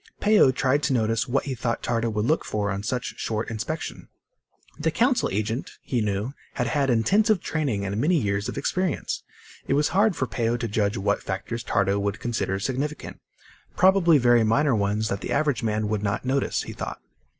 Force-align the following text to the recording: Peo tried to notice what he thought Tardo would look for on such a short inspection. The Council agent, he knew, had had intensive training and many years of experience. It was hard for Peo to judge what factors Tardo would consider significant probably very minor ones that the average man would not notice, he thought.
Peo 0.19 0.49
tried 0.49 0.81
to 0.81 0.93
notice 0.93 1.27
what 1.27 1.43
he 1.43 1.53
thought 1.53 1.83
Tardo 1.83 2.09
would 2.09 2.25
look 2.25 2.43
for 2.43 2.71
on 2.71 2.81
such 2.81 3.11
a 3.11 3.17
short 3.19 3.51
inspection. 3.51 4.07
The 4.79 4.89
Council 4.89 5.29
agent, 5.31 5.77
he 5.83 6.01
knew, 6.01 6.33
had 6.55 6.65
had 6.65 6.89
intensive 6.89 7.39
training 7.39 7.85
and 7.85 8.01
many 8.01 8.17
years 8.19 8.49
of 8.49 8.57
experience. 8.57 9.21
It 9.67 9.75
was 9.75 9.89
hard 9.89 10.15
for 10.15 10.25
Peo 10.25 10.57
to 10.57 10.67
judge 10.67 10.97
what 10.97 11.21
factors 11.21 11.63
Tardo 11.63 11.99
would 11.99 12.19
consider 12.19 12.57
significant 12.59 13.21
probably 13.77 14.17
very 14.17 14.43
minor 14.43 14.73
ones 14.75 15.07
that 15.09 15.21
the 15.21 15.31
average 15.31 15.61
man 15.61 15.87
would 15.87 16.01
not 16.01 16.25
notice, 16.25 16.63
he 16.63 16.73
thought. 16.73 16.99